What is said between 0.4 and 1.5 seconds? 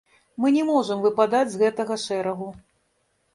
Мы не можам выпадаць